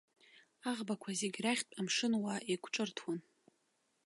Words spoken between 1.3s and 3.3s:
рахьтә амшынуаа еиқәҿырҭуан.